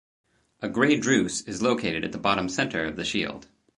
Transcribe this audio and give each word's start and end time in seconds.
A 0.63 0.67
grey 0.67 0.97
druse 0.99 1.41
is 1.41 1.61
located 1.61 2.03
at 2.03 2.11
the 2.11 2.17
bottom 2.17 2.49
center 2.49 2.85
of 2.85 2.95
the 2.95 3.05
shield. 3.05 3.45